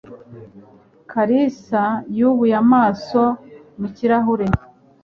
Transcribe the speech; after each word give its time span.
Kalisa 1.11 1.83
yubuye 2.17 2.53
amaso 2.63 3.21
mu 3.79 3.87
kirahure 3.95 4.47